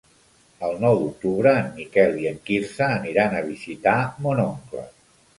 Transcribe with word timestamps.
El 0.67 0.71
nou 0.83 0.95
d'octubre 1.01 1.51
en 1.57 1.67
Miquel 1.75 2.17
i 2.21 2.25
en 2.29 2.39
Quirze 2.47 2.87
aniran 2.95 3.35
a 3.35 3.43
visitar 3.49 3.93
mon 4.27 4.41
oncle. 4.45 4.87